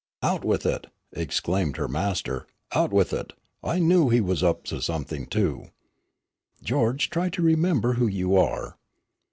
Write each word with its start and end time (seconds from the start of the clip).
"Out 0.23 0.43
with 0.43 0.65
it," 0.65 0.87
exclaimed 1.11 1.77
her 1.77 1.87
master, 1.87 2.47
"out 2.73 2.91
with 2.91 3.13
it, 3.13 3.33
I 3.63 3.77
knew 3.77 4.09
he 4.09 4.19
was 4.19 4.41
up 4.41 4.63
to 4.63 4.81
something, 4.81 5.27
too." 5.27 5.65
"George, 6.63 7.11
try 7.11 7.29
to 7.29 7.41
remember 7.43 7.93
who 7.93 8.07
you 8.07 8.35
are." 8.35 8.77